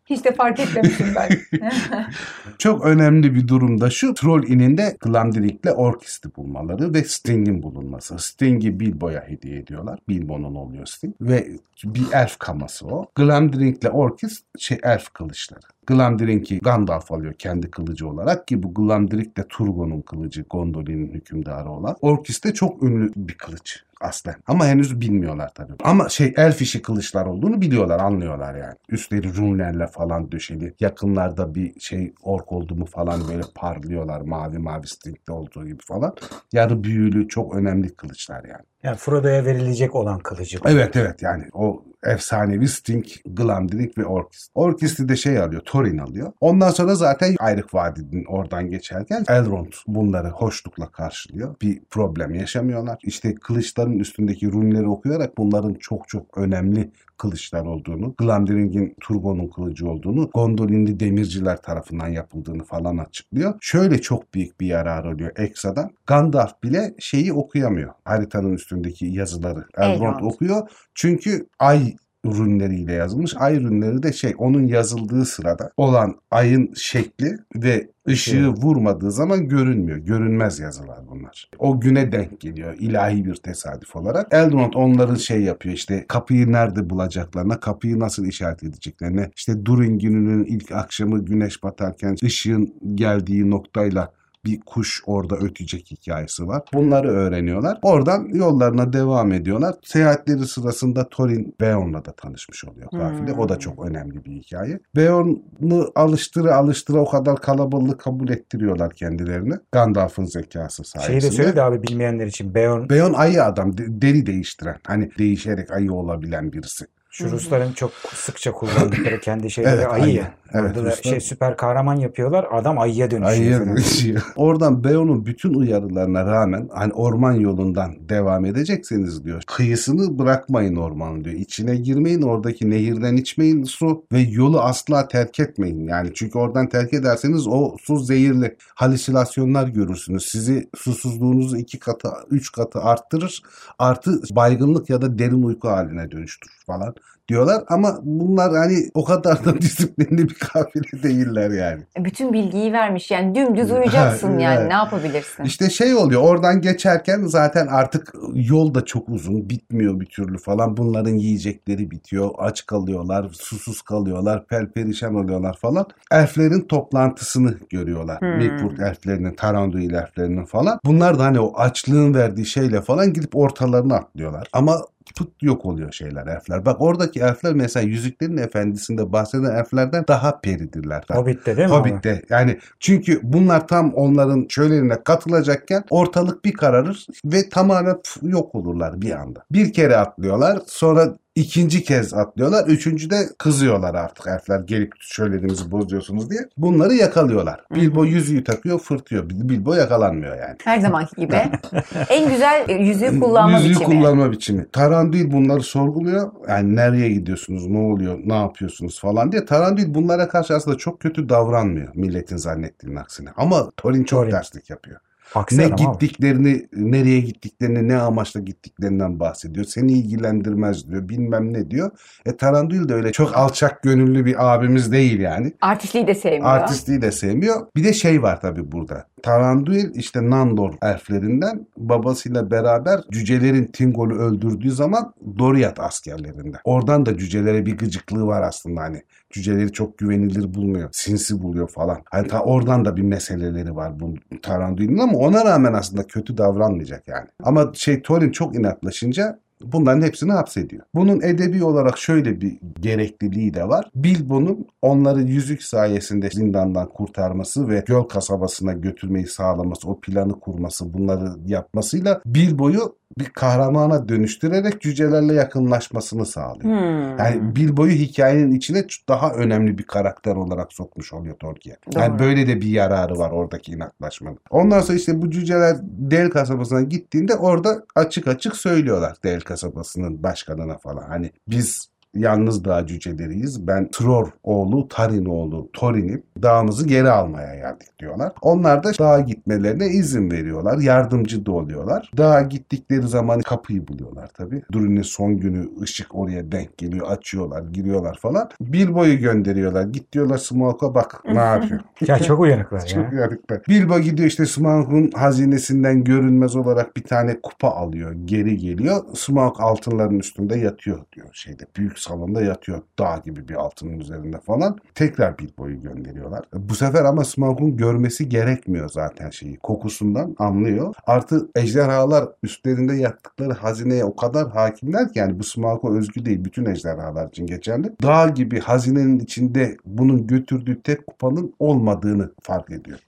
[0.09, 1.29] Hiç de fark etmemişim ben.
[2.57, 4.13] Çok önemli bir durumda şu.
[4.13, 8.19] Troll ininde Glamdring'le Orkist'i bulmaları ve Sting'in bulunması.
[8.19, 9.99] Sting'i Bilbo'ya hediye ediyorlar.
[10.09, 11.15] Bilbo'nun oluyor Sting.
[11.21, 11.47] Ve
[11.83, 13.05] bir elf kaması o.
[13.15, 15.76] Glamdring'le Orkist şey elf kılıçları.
[15.87, 21.95] Glamdring'i Gandalf alıyor kendi kılıcı olarak ki bu Glamdring de Turgon'un kılıcı, Gondolin'in hükümdarı olan.
[22.01, 24.35] Orkist de çok ünlü bir kılıç aslen.
[24.47, 25.73] Ama henüz bilmiyorlar tabii.
[25.83, 28.75] Ama şey elf işi kılıçlar olduğunu biliyorlar, anlıyorlar yani.
[28.89, 30.73] Üstleri runlerle falan döşeli.
[30.79, 34.21] Yakınlarda bir şey ork oldu mu falan böyle parlıyorlar.
[34.21, 36.15] Mavi mavi Sting'de olduğu gibi falan.
[36.53, 38.63] Yarı büyülü çok önemli kılıçlar yani.
[38.83, 40.59] Yani Frodo'ya verilecek olan kılıcı.
[40.65, 44.51] Evet evet yani o efsanevi Sting, Glamdring ve Orkist.
[44.55, 46.31] Orkist'i de şey alıyor, Thorin alıyor.
[46.41, 51.55] Ondan sonra zaten Ayrık Vadi'nin oradan geçerken Elrond bunları hoşlukla karşılıyor.
[51.61, 52.97] Bir problem yaşamıyorlar.
[53.03, 60.29] İşte kılıçların üstündeki runleri okuyarak bunların çok çok önemli kılıçlar olduğunu, Glamdring'in Turgon'un kılıcı olduğunu,
[60.33, 63.53] Gondolinli demirciler tarafından yapıldığını falan açıklıyor.
[63.61, 65.91] Şöyle çok büyük bir yarar oluyor Exa'dan.
[66.07, 67.93] Gandalf bile şeyi okuyamıyor.
[68.05, 69.65] Haritanın üstündeki yazıları.
[69.77, 70.31] Elrond Elrond.
[70.31, 70.69] okuyor.
[70.95, 73.33] Çünkü ay ürünleriyle yazılmış.
[73.37, 79.97] Ay ürünleri de şey onun yazıldığı sırada olan ayın şekli ve ışığı vurmadığı zaman görünmüyor.
[79.97, 81.49] Görünmez yazılar bunlar.
[81.59, 84.27] O güne denk geliyor ilahi bir tesadüf olarak.
[84.31, 90.45] Elrond onların şey yapıyor işte kapıyı nerede bulacaklarına, kapıyı nasıl işaret edeceklerine, işte Durin gününün
[90.45, 94.11] ilk akşamı güneş batarken ışığın geldiği noktayla
[94.47, 96.61] bir kuş orada ötecek hikayesi var.
[96.73, 97.79] Bunları öğreniyorlar.
[97.81, 99.75] Oradan yollarına devam ediyorlar.
[99.83, 103.33] Seyahatleri sırasında Thorin Beorn'la da tanışmış oluyor kafile.
[103.33, 104.79] O da çok önemli bir hikaye.
[104.95, 109.53] Beorn'u alıştıra alıştıra o kadar kalabalığı kabul ettiriyorlar kendilerini.
[109.71, 111.21] Gandalf'ın zekası sayesinde.
[111.21, 112.55] Şeyi de söyledi abi bilmeyenler için.
[112.55, 114.77] Beorn Beorn ayı adam, de- deri değiştiren.
[114.87, 116.85] Hani değişerek ayı olabilen birisi.
[117.09, 120.13] Şu Rusların çok sıkça kullandıkları kendi şeyleri Evet, ayı.
[120.15, 120.33] ya.
[120.53, 122.47] Evet, Orada da Ruslar- şey süper kahraman yapıyorlar.
[122.51, 123.31] Adam ayıya dönüşüyor.
[123.31, 124.21] Ayıya dönüşüyor.
[124.35, 129.41] Oradan Beon'un bütün uyarılarına rağmen hani orman yolundan devam edecekseniz diyor.
[129.47, 131.35] Kıyısını bırakmayın ormanın diyor.
[131.35, 135.87] İçine girmeyin oradaki nehirden içmeyin su ve yolu asla terk etmeyin.
[135.87, 138.55] Yani çünkü oradan terk ederseniz o su zehirli.
[138.75, 140.25] Halüsinasyonlar görürsünüz.
[140.25, 143.41] Sizi susuzluğunuzu iki katı, üç katı arttırır.
[143.79, 146.95] Artı baygınlık ya da derin uyku haline dönüştürür falan.
[147.27, 151.83] Diyorlar ama bunlar hani o kadar da disiplinli bir kafile değiller yani.
[151.99, 155.43] E, Bütün bilgiyi vermiş yani dümdüz uyuyacaksın yani ne yapabilirsin?
[155.43, 160.77] İşte şey oluyor oradan geçerken zaten artık yol da çok uzun bitmiyor bir türlü falan.
[160.77, 162.29] Bunların yiyecekleri bitiyor.
[162.37, 165.85] Aç kalıyorlar, susuz kalıyorlar, perperişan oluyorlar falan.
[166.11, 168.21] Elflerin toplantısını görüyorlar.
[168.21, 168.37] Hmm.
[168.37, 170.79] Milford elflerinin, Taranduil elflerinin falan.
[170.85, 174.47] Bunlar da hani o açlığın verdiği şeyle falan gidip ortalarına atlıyorlar.
[174.53, 174.81] Ama
[175.13, 176.65] pıt yok oluyor şeyler elfler.
[176.65, 181.03] Bak oradaki elfler mesela Yüzüklerin Efendisi'nde bahseden elflerden daha peridirler.
[181.11, 181.75] Hobbit'te değil mi?
[181.75, 188.55] Hobbit'te yani çünkü bunlar tam onların şölenine katılacakken ortalık bir kararır ve tamamen pf, yok
[188.55, 189.43] olurlar bir anda.
[189.51, 192.67] Bir kere atlıyorlar sonra ikinci kez atlıyorlar.
[192.67, 196.39] Üçüncü de kızıyorlar artık elfler gelip şölenimizi bozuyorsunuz diye.
[196.57, 197.59] Bunları yakalıyorlar.
[197.75, 199.29] Bilbo yüzüğü takıyor fırtıyor.
[199.29, 200.55] Bilbo yakalanmıyor yani.
[200.63, 201.35] Her zamanki gibi.
[202.09, 203.85] en güzel yüzüğü kullanma Yüzüğü biçimi.
[203.85, 204.65] kullanma biçimi.
[204.71, 206.31] Taranduil bunları sorguluyor.
[206.49, 209.45] Yani nereye gidiyorsunuz, ne oluyor, ne yapıyorsunuz falan diye.
[209.45, 213.29] Taranduil bunlara karşı aslında çok kötü davranmıyor milletin zannettiğinin aksine.
[213.37, 214.31] Ama Thorin çok Thorin.
[214.31, 214.99] terslik yapıyor.
[215.33, 215.81] Haksız ne ama abi.
[215.81, 219.65] gittiklerini, nereye gittiklerini, ne amaçla gittiklerinden bahsediyor.
[219.65, 221.91] Seni ilgilendirmez diyor, bilmem ne diyor.
[222.25, 225.53] E Taranduil de öyle çok alçak gönüllü bir abimiz değil yani.
[225.61, 226.45] Artistliği de sevmiyor.
[226.45, 227.67] Artistliği de sevmiyor.
[227.75, 229.07] Bir de şey var tabii burada.
[229.23, 236.59] Taranduil işte Nandor elflerinden babasıyla beraber cücelerin Tingol'u öldürdüğü zaman Doriath askerlerinden.
[236.63, 239.01] Oradan da cücelere bir gıcıklığı var aslında hani.
[239.29, 240.89] Cüceleri çok güvenilir bulmuyor.
[240.91, 242.01] Sinsi buluyor falan.
[242.11, 247.07] Hani ta oradan da bir meseleleri var bu Taranduil'in ama ona rağmen aslında kötü davranmayacak
[247.07, 247.27] yani.
[247.43, 250.83] Ama şey Thorin çok inatlaşınca Bunların hepsini hapsediyor.
[250.95, 253.89] Bunun edebi olarak şöyle bir gerekliliği de var.
[253.95, 261.29] Bilbo'nun onları yüzük sayesinde zindandan kurtarması ve göl kasabasına götürmeyi sağlaması, o planı kurması, bunları
[261.45, 266.63] yapmasıyla Bilbo'yu bir kahramana dönüştürerek cücelerle yakınlaşmasını sağlıyor.
[266.63, 267.17] Hmm.
[267.17, 271.77] Yani Bilbo'yu hikayenin içine daha önemli bir karakter olarak sokmuş oluyor Tolkien.
[271.95, 272.19] Yani Doğru.
[272.19, 274.39] böyle de bir yararı var oradaki inatlaşmanın.
[274.49, 280.77] Ondan sonra işte bu cüceler Del kasabasına gittiğinde orada açık açık söylüyorlar Del kasabasının başkanına
[280.77, 281.07] falan.
[281.09, 283.67] Hani biz yalnız dağ cüceleriyiz.
[283.67, 286.23] Ben Tror oğlu Tarin oğlu Thorin'im.
[286.41, 288.31] Dağımızı geri almaya geldik diyorlar.
[288.41, 290.77] Onlar da dağa gitmelerine izin veriyorlar.
[290.77, 292.11] Yardımcı da oluyorlar.
[292.17, 294.61] Dağa gittikleri zaman kapıyı buluyorlar tabii.
[294.71, 297.07] Durin'in son günü ışık oraya denk geliyor.
[297.09, 298.49] Açıyorlar, giriyorlar falan.
[298.61, 299.83] Bilbo'yu gönderiyorlar.
[299.83, 301.79] Git diyorlar Smaug'a bak ne yapıyor.
[302.07, 303.19] Ya çok uyanıklar Çok ya.
[303.19, 303.61] yarıklar.
[303.69, 308.11] Bilbo gidiyor işte Smaug'un hazinesinden görünmez olarak bir tane kupa alıyor.
[308.25, 309.03] Geri geliyor.
[309.15, 311.63] Smaug altınların üstünde yatıyor diyor şeyde.
[311.77, 312.81] Büyük salonda yatıyor.
[312.99, 314.77] Dağ gibi bir altının üzerinde falan.
[314.95, 316.45] Tekrar Bilbo'yu gönderiyorlar.
[316.53, 319.57] Bu sefer ama Smaug'un görmesi gerekmiyor zaten şeyi.
[319.57, 320.93] Kokusundan anlıyor.
[321.07, 326.45] Artı ejderhalar üstlerinde yattıkları hazineye o kadar hakimler ki yani bu Smaug'a özgü değil.
[326.45, 327.91] Bütün ejderhalar için geçerli.
[328.03, 332.99] Dağ gibi hazinenin içinde bunun götürdüğü tek kupanın olmadığını fark ediyor.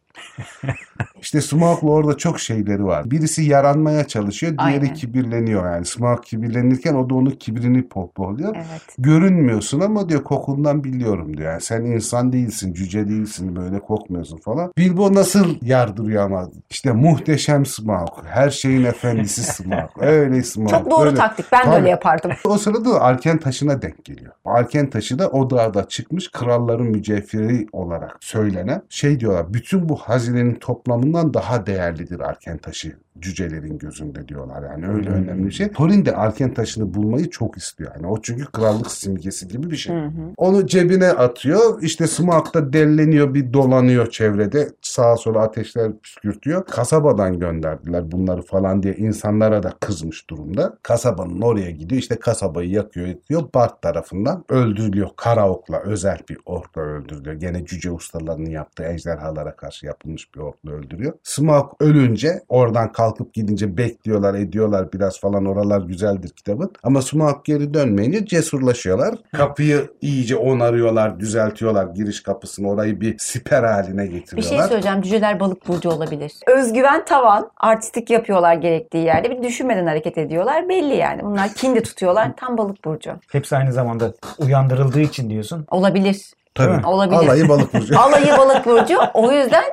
[1.22, 3.12] İşte Smaug'la orada çok şeyleri var.
[3.12, 4.94] Birisi yaranmaya çalışıyor, diğeri Aynen.
[4.94, 5.86] kibirleniyor yani.
[5.86, 8.56] Smaug kibirlenirken o da onun kibrini pohpohluyor.
[8.56, 8.82] Evet.
[8.98, 11.52] Görünmüyorsun ama diyor kokundan biliyorum diyor.
[11.52, 14.74] Yani sen insan değilsin, cüce değilsin, böyle kokmuyorsun falan.
[14.78, 18.10] Bilbo nasıl yardırıyor ama işte muhteşem Smaug.
[18.26, 19.90] Her şeyin efendisi Smaug.
[20.00, 20.70] Öyle Smaug.
[20.70, 21.18] Çok doğru böyle.
[21.18, 21.46] taktik.
[21.52, 21.76] Ben de Tabii.
[21.76, 22.32] öyle yapardım.
[22.46, 24.32] O sırada Arken taşına denk geliyor.
[24.46, 29.54] Arken taşı da o dağda çıkmış kralların mücevheri olarak söylenen şey diyorlar.
[29.54, 34.64] Bütün bu hazinenin toplamından daha değerlidir Arken taşı cücelerin gözünde diyorlar.
[34.64, 35.16] Yani öyle Hmm.
[35.16, 35.72] önemli bir şey.
[35.72, 37.92] Thorin de Arken taşını bulmayı çok istiyor.
[37.96, 39.96] Yani o çünkü krallık simgesi gibi bir şey.
[39.96, 40.12] Hı hı.
[40.38, 41.82] Onu cebine atıyor.
[41.82, 44.70] İşte Smaug da delleniyor bir dolanıyor çevrede.
[44.82, 46.66] Sağa sola ateşler püskürtüyor.
[46.66, 50.78] Kasabadan gönderdiler bunları falan diye insanlara da kızmış durumda.
[50.84, 52.02] Kasabanın oraya gidiyor.
[52.02, 53.44] İşte kasabayı yakıyor yakıyor.
[53.54, 55.10] Bart tarafından öldürülüyor.
[55.16, 57.36] Kara okla özel bir orkla öldürülüyor.
[57.36, 61.14] Gene cüce ustalarının yaptığı ejderhalara karşı yapılmış bir orkla öldürüyor.
[61.24, 66.72] Smaug ölünce oradan kalkıp gidince bekliyorlar ediyorlar biraz falan oralar güzeldir kitabın.
[66.84, 69.16] Ama Smaug geri dönmeyince cesurlaşıyorlar.
[69.38, 72.70] Kapıyı iyice onarıyorlar, düzeltiyorlar giriş kapısını.
[72.70, 74.68] Orayı bir siper haline Bir şey getiriyorlar.
[74.68, 75.02] söyleyeceğim.
[75.02, 76.32] Cüceler balık burcu olabilir.
[76.48, 77.52] Özgüven tavan.
[77.58, 79.32] Artistik yapıyorlar gerektiği yerde.
[79.32, 80.70] Bir düşünmeden hareket ediyorlar.
[80.70, 81.22] Belli yani.
[81.24, 82.32] Bunlar kindi tutuyorlar.
[82.38, 83.12] Tam balık burcu.
[83.32, 85.66] Hepsi aynı zamanda uyandırıldığı için diyorsun.
[85.72, 86.34] Olabilir.
[86.56, 86.86] Tabii.
[86.88, 87.18] Olabilir.
[87.20, 88.00] Alayı balık burcu.
[88.00, 88.98] Alayı balık burcu.
[89.14, 89.64] O yüzden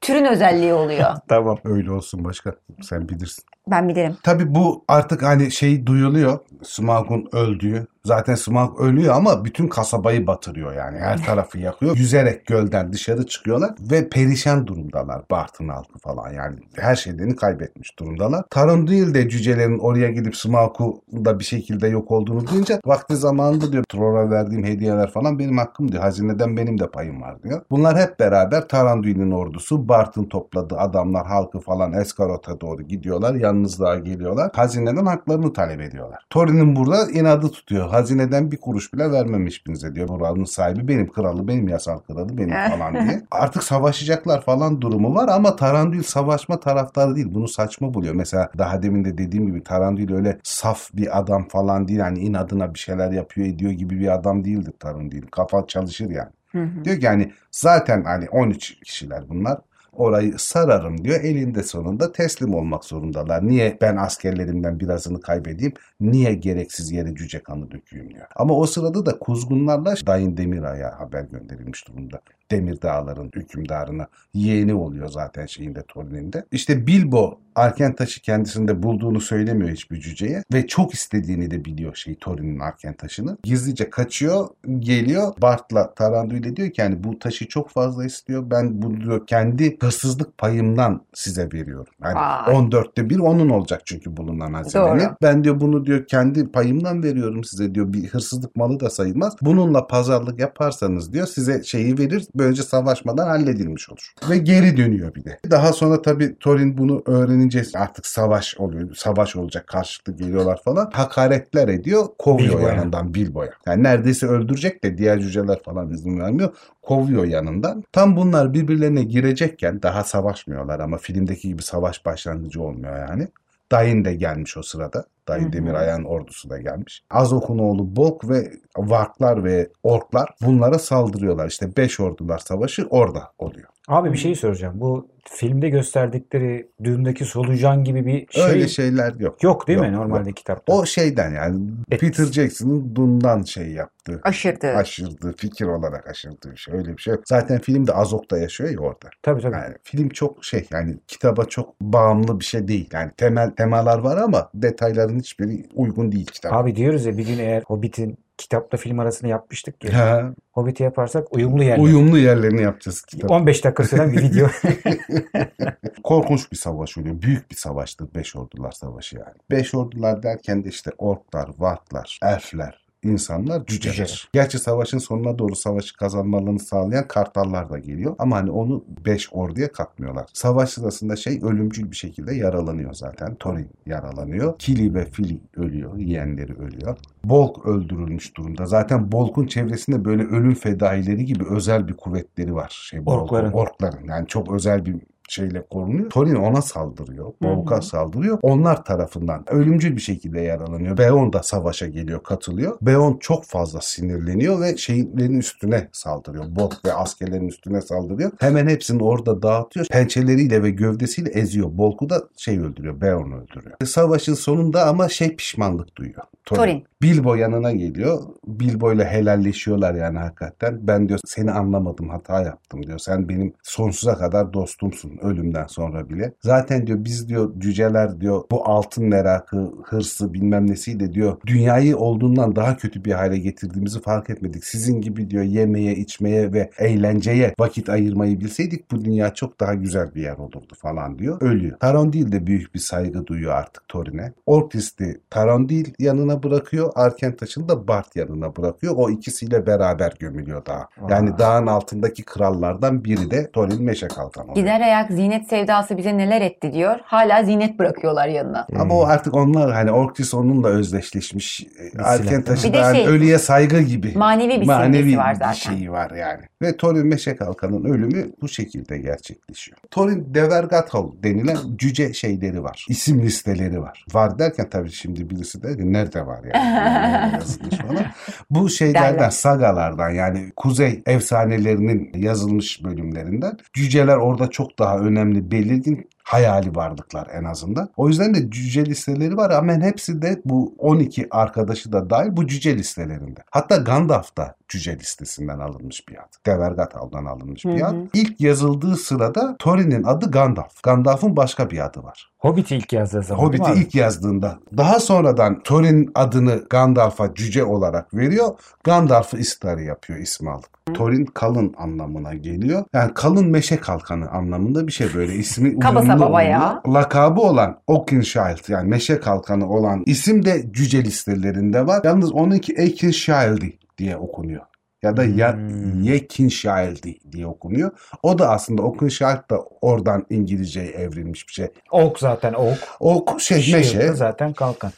[0.00, 1.10] Türün özelliği oluyor.
[1.28, 1.58] Tamam.
[1.64, 2.54] Öyle olsun başka.
[2.82, 3.44] Sen bilirsin.
[3.70, 4.16] Ben bilirim.
[4.22, 6.38] Tabii bu artık hani şey duyuluyor.
[6.62, 7.86] Smaug'un öldüğü.
[8.04, 10.98] Zaten Smaug ölüyor ama bütün kasabayı batırıyor yani.
[10.98, 11.96] Her tarafı yakıyor.
[11.96, 15.22] Yüzerek gölden dışarı çıkıyorlar ve perişan durumdalar.
[15.30, 16.58] Bartın halkı falan yani.
[16.76, 18.44] Her şeylerini kaybetmiş durumdalar.
[18.50, 23.84] Tarundil de cücelerin oraya gidip Smaug'u da bir şekilde yok olduğunu duyunca vakti zamanında diyor
[23.88, 26.02] Tror'a verdiğim hediyeler falan benim hakkım diyor.
[26.02, 27.62] Hazineden benim de payım var diyor.
[27.70, 33.34] Bunlar hep beraber Tarundil'in ordusu Bart'ın topladığı adamlar halkı falan Eskarot'a doğru gidiyorlar.
[33.34, 34.50] Yalnızlığa geliyorlar.
[34.54, 36.26] Hazineden haklarını talep ediyorlar.
[36.30, 37.88] Thorin'in burada inadı tutuyor.
[37.88, 40.08] Hazineden bir kuruş bile vermemiş bize diyor.
[40.08, 43.22] Buranın sahibi benim kralı, benim yasal kralı, benim falan diye.
[43.30, 47.28] Artık savaşacaklar falan durumu var ama Tarandil savaşma taraftarı değil.
[47.30, 48.14] Bunu saçma buluyor.
[48.14, 51.98] Mesela daha demin de dediğim gibi Tarandil öyle saf bir adam falan değil.
[51.98, 55.22] Yani inadına bir şeyler yapıyor ediyor gibi bir adam değildir Tarandil.
[55.26, 56.30] Kafa çalışır yani.
[56.52, 56.84] Hı hı.
[56.84, 59.58] Diyor ki yani zaten hani 13 kişiler bunlar.
[59.98, 61.20] Orayı sararım diyor.
[61.20, 63.48] Elinde sonunda teslim olmak zorundalar.
[63.48, 65.72] Niye ben askerlerimden birazını kaybedeyim?
[66.00, 68.26] Niye gereksiz yere cüce kanı döküyüm diyor.
[68.36, 72.20] Ama o sırada da kuzgunlarla Dayın Demiray'a haber gönderilmiş durumda.
[72.50, 76.44] Demir Dağların hükümdarına yeğeni oluyor zaten şeyinde Thorin'inde.
[76.52, 82.14] İşte Bilbo Arken taşı kendisinde bulduğunu söylemiyor hiçbir cüceye ve çok istediğini de biliyor şey
[82.14, 83.38] Thorin'in Arken taşını.
[83.42, 85.32] Gizlice kaçıyor, geliyor.
[85.42, 88.50] Bart'la Taranduil'e diyor ki yani bu taşı çok fazla istiyor.
[88.50, 91.92] Ben bunu diyor kendi hırsızlık payımdan size veriyorum.
[92.04, 92.54] Yani Vay.
[92.54, 95.00] 14'te bir onun olacak çünkü bulunan hazinenin.
[95.00, 95.16] Doğru.
[95.22, 97.92] Ben diyor bunu diyor kendi payımdan veriyorum size diyor.
[97.92, 99.36] Bir hırsızlık malı da sayılmaz.
[99.42, 102.28] Bununla pazarlık yaparsanız diyor size şeyi verir.
[102.38, 104.12] Böylece savaşmadan halledilmiş olur.
[104.30, 105.38] Ve geri dönüyor bir de.
[105.50, 108.94] Daha sonra tabii Thorin bunu öğrenince artık savaş oluyor.
[108.94, 110.90] Savaş olacak karşılıklı geliyorlar falan.
[110.92, 112.06] Hakaretler ediyor.
[112.18, 112.74] Kovuyor Bilbo'ya.
[112.74, 113.50] yanından Bilbo'ya.
[113.66, 116.50] Yani neredeyse öldürecek de diğer cüceler falan izin vermiyor.
[116.82, 117.84] Kovuyor yanından.
[117.92, 123.28] Tam bunlar birbirlerine girecekken daha savaşmıyorlar ama filmdeki gibi savaş başlangıcı olmuyor yani.
[123.72, 125.04] Dayın da gelmiş o sırada.
[125.28, 125.52] Hı.
[125.52, 127.02] Demiray'ın ordusu da gelmiş.
[127.10, 131.48] Azok'un oğlu Bolk ve Varklar ve Orklar bunlara saldırıyorlar.
[131.48, 133.68] İşte beş ordular savaşı orada oluyor.
[133.88, 134.80] Abi bir şey soracağım.
[134.80, 139.42] Bu filmde gösterdikleri düğümdeki solucan gibi bir şey, Öyle şeyler yok.
[139.42, 140.36] yok değil mi Yok, normalde yok.
[140.36, 140.72] kitapta?
[140.72, 142.00] O şeyden yani Et.
[142.00, 144.20] Peter Jackson'ın Dun'dan şey yaptı.
[144.22, 144.66] Aşırdı.
[144.66, 145.34] Aşırdı.
[145.36, 146.52] Fikir olarak aşırdı.
[146.56, 147.22] Şey, Öyle bir şey yok.
[147.26, 149.08] Zaten filmde Azok'ta yaşıyor ya orada.
[149.22, 149.54] Tabii tabii.
[149.54, 152.88] Yani film çok şey yani kitaba çok bağımlı bir şey değil.
[152.92, 156.56] Yani temel temalar var ama detayların hiçbiri uygun değil kitaba.
[156.56, 159.98] Abi diyoruz ya bir gün eğer Hobbit'in kitapla film arasını yapmıştık ya.
[159.98, 161.84] Ha, Hobbit'i yaparsak uyumlu yerler.
[161.84, 163.30] uyumlu yerlerini yapacağız kitap.
[163.30, 164.48] 15 dakika süren bir video.
[166.04, 167.22] Korkunç bir savaş oluyor.
[167.22, 169.36] Büyük bir savaştır Beş Ordular Savaşı yani.
[169.50, 173.94] Beş Ordular derken de işte orklar, varklar, elfler, insanlar, cüceler.
[173.94, 174.28] Cüceler.
[174.32, 178.14] Gerçi savaşın sonuna doğru savaşı kazanmalarını sağlayan kartallar da geliyor.
[178.18, 180.26] Ama hani onu beş orduya katmıyorlar.
[180.32, 183.34] Savaş sırasında şey ölümcül bir şekilde yaralanıyor zaten.
[183.34, 184.58] Thorin yaralanıyor.
[184.58, 185.96] Kili ve Fili ölüyor.
[185.96, 186.96] Yeğenleri ölüyor.
[187.24, 188.66] Bolk öldürülmüş durumda.
[188.66, 192.88] Zaten Bolk'un çevresinde böyle ölüm fedaileri gibi özel bir kuvvetleri var.
[192.90, 193.52] Şey, Bolk'un- Orkların.
[193.52, 194.08] Orkların.
[194.08, 194.96] Yani çok özel bir
[195.28, 196.10] şeyle korunuyor.
[196.10, 197.32] Thorin ona saldırıyor.
[197.42, 197.82] Bolk'a hı.
[197.82, 198.38] saldırıyor.
[198.42, 200.98] Onlar tarafından ölümcül bir şekilde yaralanıyor.
[200.98, 202.78] Beon da savaşa geliyor, katılıyor.
[202.82, 206.44] Beon çok fazla sinirleniyor ve şeylerin üstüne saldırıyor.
[206.56, 208.30] Bolk ve askerlerin üstüne saldırıyor.
[208.40, 209.86] Hemen hepsini orada dağıtıyor.
[209.86, 211.68] Pençeleriyle ve gövdesiyle eziyor.
[211.72, 213.76] Bolk'u da şey öldürüyor, Beon öldürüyor.
[213.84, 216.22] Savaşın sonunda ama şey pişmanlık duyuyor.
[216.44, 216.84] Thorin.
[217.02, 218.22] Bilbo yanına geliyor.
[218.46, 220.78] Bilbo ile helalleşiyorlar yani hakikaten.
[220.82, 222.98] Ben diyor seni anlamadım hata yaptım diyor.
[222.98, 226.32] Sen benim sonsuza kadar dostumsun ölümden sonra bile.
[226.40, 232.56] Zaten diyor biz diyor cüceler diyor bu altın merakı, hırsı bilmem nesiyle diyor dünyayı olduğundan
[232.56, 234.64] daha kötü bir hale getirdiğimizi fark etmedik.
[234.64, 240.14] Sizin gibi diyor yemeye, içmeye ve eğlenceye vakit ayırmayı bilseydik bu dünya çok daha güzel
[240.14, 241.42] bir yer olurdu falan diyor.
[241.42, 241.78] Ölüyor.
[241.78, 244.32] Tarondil de büyük bir saygı duyuyor artık Thorin'e.
[244.46, 246.92] Ortis'i Tarondil yanına bırakıyor.
[246.94, 248.94] Arkentaş'ın da Bart yanına bırakıyor.
[248.96, 250.88] O ikisiyle beraber gömülüyor dağa.
[251.10, 254.56] Yani dağın altındaki krallardan biri de Thorin Meşe Kalkan oluyor.
[254.56, 256.96] Gider ayak zinet sevdası bize neler etti diyor.
[257.04, 258.66] Hala zinet bırakıyorlar yanına.
[258.78, 261.66] Ama o artık onlar hani Orktis onunla özdeşleşmiş.
[261.98, 264.12] Arkentaş'ın Bir de da şey, ölüye saygı gibi.
[264.16, 265.52] Manevi bir Manevi var bir zaten.
[265.52, 266.40] şeyi var yani.
[266.62, 269.78] Ve Thorin Meşe Kalkan'ın ölümü bu şekilde gerçekleşiyor.
[269.90, 272.86] Thorin Devergathol denilen cüce şeyleri var.
[272.88, 274.04] İsim listeleri var.
[274.12, 277.34] Var derken tabii şimdi birisi de nerede var yani.
[277.34, 278.04] Yazılmış falan.
[278.50, 279.30] Bu şeylerden, Derler.
[279.30, 283.58] sagalardan yani kuzey efsanelerinin yazılmış bölümlerinden.
[283.72, 286.08] Cüceler orada çok daha önemli, belirgin.
[286.28, 287.88] Hayali varlıklar en azından.
[287.96, 292.46] O yüzden de cüce listeleri var ama hepsi de bu 12 arkadaşı da dahil bu
[292.46, 293.40] cüce listelerinde.
[293.50, 296.46] Hatta Gandalf da cüce listesinden alınmış bir ad.
[296.46, 297.94] Devergatal'dan alınmış bir Hı ad.
[298.14, 300.82] İlk yazıldığı sırada Thorin'in adı Gandalf.
[300.82, 302.30] Gandalf'ın başka bir adı var.
[302.38, 304.58] Hobbit'i ilk yazdığı zaman Hobbit'i ilk yazdığında.
[304.76, 308.48] Daha sonradan Thorin adını Gandalf'a cüce olarak veriyor.
[308.84, 310.94] Gandalf'ı Istari yapıyor ismi alıp.
[310.94, 312.84] Thorin kalın anlamına geliyor.
[312.92, 316.02] Yani kalın meşe kalkanı anlamında bir şey böyle ismi Kaba
[316.32, 316.80] bayağı.
[316.80, 316.94] oluyor.
[316.94, 322.00] Lakabı olan Oakenshield yani meşe kalkanı olan isim de cüce listelerinde var.
[322.04, 324.62] Yalnız onunki Oakenshildi diye okunuyor.
[325.02, 326.02] Ya da ya, Hmm.
[326.02, 327.90] Yekinshildi diye okunuyor.
[328.22, 331.66] O da aslında Oakenshield da oradan İngilizceye evrilmiş bir şey.
[331.90, 332.78] Ok zaten ok.
[333.00, 334.12] O şey meşe.
[334.12, 334.92] zaten kalkan.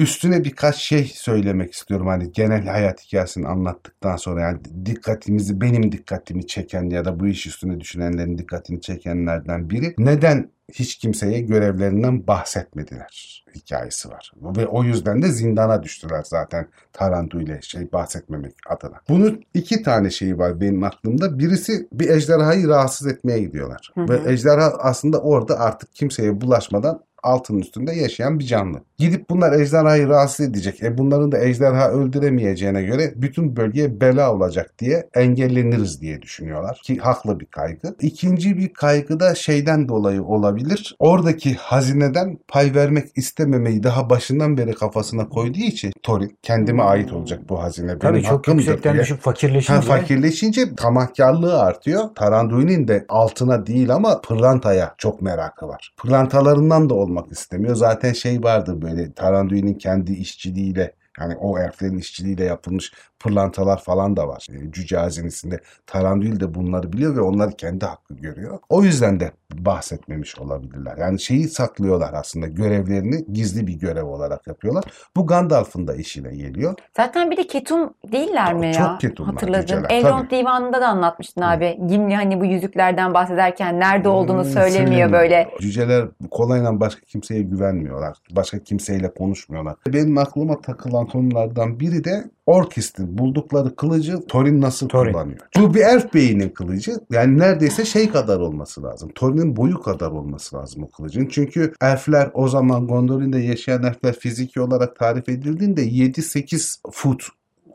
[0.00, 2.06] Üstüne birkaç şey söylemek istiyorum.
[2.06, 7.46] Hani genel hayat hikayesini anlattıktan sonra yani dikkatimizi benim dikkatimi çeken ya da bu iş
[7.46, 14.32] üstüne düşünenlerin dikkatini çekenlerden biri neden hiç kimseye görevlerinden bahsetmediler hikayesi var.
[14.36, 19.00] Ve o yüzden de zindana düştüler zaten Tarantu ile şey bahsetmemek adına.
[19.08, 21.38] Bunun iki tane şeyi var benim aklımda.
[21.38, 23.92] Birisi bir ejderhayı rahatsız etmeye gidiyorlar.
[23.94, 24.08] Hı hı.
[24.08, 28.80] Ve ejderha aslında orada artık kimseye bulaşmadan altının üstünde yaşayan bir canlı.
[28.98, 30.82] Gidip bunlar ejderhayı rahatsız edecek.
[30.82, 36.80] E bunların da ejderha öldüremeyeceğine göre bütün bölgeye bela olacak diye engelleniriz diye düşünüyorlar.
[36.84, 37.94] Ki haklı bir kaygı.
[38.00, 40.96] İkinci bir kaygı da şeyden dolayı olabilir.
[40.98, 47.40] Oradaki hazineden pay vermek istememeyi daha başından beri kafasına koyduğu için Thorin kendime ait olacak
[47.48, 47.88] bu hazine.
[47.88, 49.02] Benim Tabii çok yüksekten diye.
[49.02, 52.04] düşüp Ha, fakirleşince fakirleşince tamahkarlığı artıyor.
[52.14, 55.92] Taranduin'in de altına değil ama pırlantaya çok merakı var.
[55.96, 57.74] Pırlantalarından da olmak istemiyor.
[57.74, 64.28] Zaten şey vardır böyle Taranduin'in kendi işçiliğiyle yani o elflerin işçiliğiyle yapılmış pırlantalar falan da
[64.28, 64.46] var.
[64.52, 68.58] E, Cüce hazinesinde Taranduil de bunları biliyor ve onları kendi hakkı görüyor.
[68.68, 70.96] O yüzden de bahsetmemiş olabilirler.
[70.96, 74.84] Yani şeyi saklıyorlar aslında görevlerini gizli bir görev olarak yapıyorlar.
[75.16, 76.74] Bu Gandalf'ın da işine geliyor.
[76.96, 78.98] Zaten bir de ketum değiller mi Çok ya?
[79.00, 79.84] ketumlar, Hatırladım.
[79.90, 80.30] Elrond tabii.
[80.40, 81.78] divanında da anlatmıştın abi.
[81.88, 85.12] Gimli hani bu yüzüklerden bahsederken nerede olduğunu Hmm, söylemiyor söylemiyor.
[85.12, 85.50] böyle.
[85.60, 88.16] Cüceler kolayla başka kimseye güvenmiyorlar.
[88.30, 89.74] Başka kimseyle konuşmuyorlar.
[89.86, 95.12] Benim aklıma takılan konulardan biri de Orkist'in buldukları kılıcı Thorin nasıl Thorin.
[95.12, 95.38] kullanıyor?
[95.58, 96.92] Bu bir elf beyinin kılıcı.
[97.10, 99.10] Yani neredeyse şey kadar olması lazım.
[99.14, 101.26] Thorin'in boyu kadar olması lazım o kılıcın.
[101.26, 107.22] Çünkü elfler o zaman Gondolin'de yaşayan elfler fiziki olarak tarif edildiğinde 7-8 foot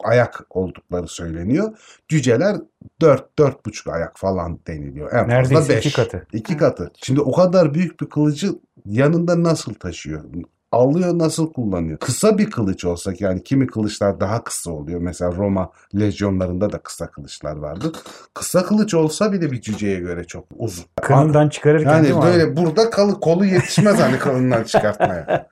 [0.03, 1.77] ayak oldukları söyleniyor.
[2.07, 2.55] Cüceler
[3.01, 5.13] 4-4,5 ayak falan deniliyor.
[5.13, 5.85] En fazla neredeyse 5.
[5.85, 6.27] iki katı.
[6.33, 6.91] İki katı.
[7.01, 8.49] Şimdi o kadar büyük bir kılıcı
[8.85, 10.23] yanında nasıl taşıyor?
[10.75, 11.97] Alıyor nasıl kullanıyor?
[11.97, 14.99] Kısa bir kılıç olsa yani kimi kılıçlar daha kısa oluyor.
[14.99, 17.91] Mesela Roma lejyonlarında da kısa kılıçlar vardı.
[18.33, 20.85] Kısa kılıç olsa bile bir cüceye göre çok uzun.
[21.01, 22.33] Kınından çıkarırken değil Yani mi abi?
[22.33, 25.47] böyle burada kalı, kolu yetişmez hani kılından çıkartmaya.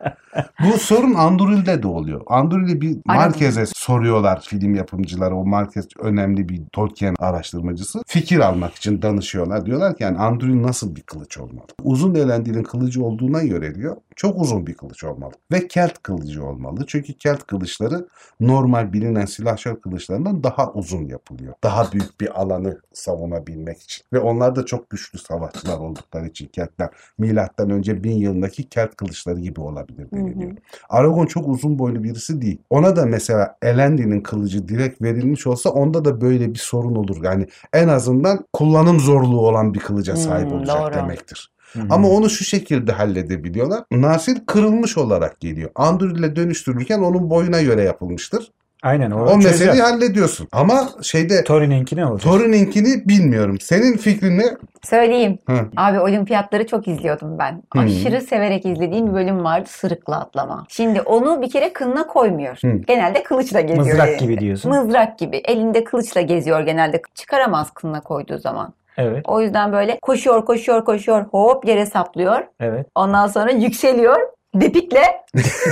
[0.59, 2.21] Bu sorun Anduril'de de oluyor.
[2.27, 2.97] Anduril'i bir.
[3.05, 5.35] Marquez'e soruyorlar film yapımcıları.
[5.35, 8.01] O Marquez önemli bir Tolkien araştırmacısı.
[8.07, 9.65] Fikir almak için danışıyorlar.
[9.65, 11.65] Diyorlar ki yani Anduril nasıl bir kılıç olmalı?
[11.83, 15.12] Uzun Elendil'in kılıcı olduğuna göre diyor çok uzun bir kılıç olmalı.
[15.51, 16.85] Ve Kelt kılıcı olmalı.
[16.87, 18.07] Çünkü Kelt kılıçları
[18.39, 21.53] normal bilinen silahşör kılıçlarından daha uzun yapılıyor.
[21.63, 24.03] Daha büyük bir alanı savunabilmek için.
[24.13, 29.39] Ve onlar da çok güçlü savaşçılar oldukları için Keltler milattan önce bin yılındaki Kelt kılıçları
[29.39, 30.51] gibi olabilir deniliyor.
[30.89, 32.57] Aragon çok uzun boylu birisi değil.
[32.69, 37.23] Ona da mesela Elendil'in kılıcı direkt verilmiş olsa onda da böyle bir sorun olur.
[37.23, 40.93] Yani en azından kullanım zorluğu olan bir kılıca sahip Hmm, olacak doğru.
[40.93, 41.52] demektir.
[41.89, 43.83] Ama onu şu şekilde halledebiliyorlar.
[43.91, 45.69] Nasir kırılmış olarak geliyor.
[45.75, 48.51] Anduril'e dönüştürürken onun boyuna göre yapılmıştır.
[48.83, 50.47] Aynen o, O meseleyi hallediyorsun.
[50.51, 52.31] Ama şeyde Thorin'inki ne olacak?
[52.31, 53.59] Thorin'inkini bilmiyorum.
[53.59, 54.43] Senin fikrin ne?
[54.83, 55.37] Söyleyeyim.
[55.49, 55.65] Hı.
[55.77, 57.63] Abi olimpiyatları çok izliyordum ben.
[57.73, 57.79] Hı.
[57.79, 60.65] Aşırı severek izlediğim bir bölüm vardı sırıkla atlama.
[60.69, 62.57] Şimdi onu bir kere kınına koymuyor.
[62.61, 62.77] Hı.
[62.87, 63.85] Genelde kılıçla geziyor.
[63.85, 64.23] Mızrak elinde.
[64.25, 64.71] gibi diyorsun.
[64.71, 65.37] Mızrak gibi.
[65.37, 67.01] Elinde kılıçla geziyor genelde.
[67.15, 68.73] Çıkaramaz kınına koyduğu zaman.
[68.97, 72.47] Evet, O yüzden böyle koşuyor koşuyor koşuyor hop yere saplıyor.
[72.59, 72.87] evet.
[72.95, 74.17] Ondan sonra yükseliyor.
[74.55, 75.01] Depikle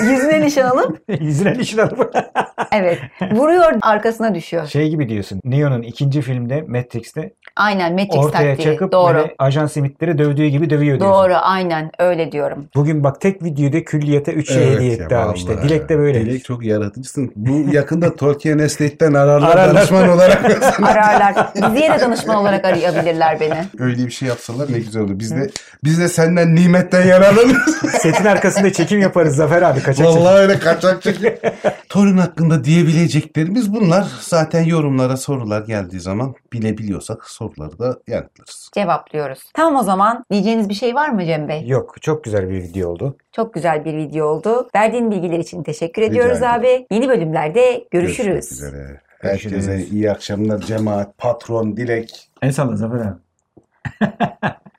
[0.03, 2.15] yüzüne nişan alıp Yüzüne nişan alıp.
[2.71, 2.99] evet
[3.31, 4.67] vuruyor arkasına düşüyor.
[4.67, 5.41] Şey gibi diyorsun.
[5.43, 8.63] Neo'nun ikinci filmde Matrix'te Aynen Matrix ortaya taktiği.
[8.73, 9.13] çakıp Doğru.
[9.15, 11.23] böyle ajan simitleri dövdüğü gibi dövüyor diyorsun.
[11.23, 12.65] Doğru aynen öyle diyorum.
[12.75, 15.61] Bugün bak tek videoda külliyete 3 şey hediye etti abi işte.
[15.61, 16.21] Dilek de böyle.
[16.25, 17.31] Dilek çok yaratıcısın.
[17.35, 19.75] Bu yakında Tolkien Estate'den ararlar, Ararlar.
[19.75, 20.45] danışman olarak.
[20.83, 21.55] Ararlar.
[21.55, 23.57] Diziye de danışman olarak arayabilirler beni.
[23.79, 25.19] Öyle bir şey yapsalar ne güzel olur.
[25.19, 25.49] Biz de
[25.83, 27.77] biz de senden nimetten yararlanırız.
[28.01, 30.21] Setin arkasında çekim yaparız Zafer abi kaçak çekim.
[30.21, 31.33] Vallahi öyle kaçak çekim.
[31.89, 34.07] Thorin hakkında diyebileceklerimiz bunlar.
[34.21, 38.69] Zaten yorumlara sorular geldiği zaman bilebiliyorsak soruları da yanıtlarız.
[38.73, 39.39] Cevaplıyoruz.
[39.53, 41.67] Tamam o zaman diyeceğiniz bir şey var mı Cem Bey?
[41.67, 43.17] Yok çok güzel bir video oldu.
[43.31, 44.69] Çok güzel bir video oldu.
[44.75, 46.53] Verdiğin bilgiler için teşekkür Rica ediyoruz ederim.
[46.53, 46.87] abi.
[46.91, 48.49] Yeni bölümlerde görüşürüz.
[48.49, 49.01] Görüşmek üzere.
[49.21, 52.29] Herkese iyi akşamlar cemaat, patron, dilek.
[52.41, 53.17] El salla Zafer abi.